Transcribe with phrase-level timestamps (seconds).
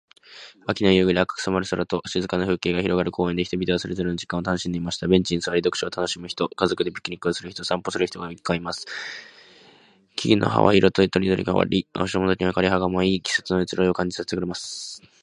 [0.65, 5.07] 秋の夕暮れ、赤く染まる空と静かな風景が広がる公園で、人々はそれぞれの時間を楽しんでいました。
[5.07, 8.87] ベンチに座り、読書を楽しむ人、家族でピクニックをする人、散歩する人々が行き交います。
[10.15, 15.03] 木々の葉は色とりどりに変わり、足元には枯葉が舞い、季節の移ろいを感じさせてくれます。